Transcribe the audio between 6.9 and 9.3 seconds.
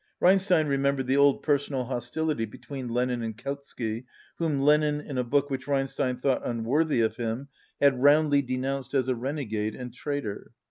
of him, had roundly denounced as a